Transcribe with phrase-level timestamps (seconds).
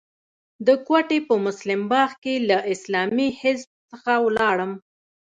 [0.67, 4.71] د کوټې په مسلم باغ کې له اسلامي حزب څخه ولاړم.